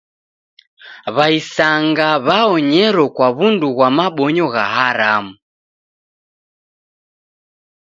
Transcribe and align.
W'aisanga 1.15 2.07
w'aonyero 2.25 3.05
kwa 3.15 3.27
w'undu 3.37 3.67
ghwa 3.75 3.89
mabonyo 3.97 4.45
gha 4.53 4.65
haramu. 4.73 5.33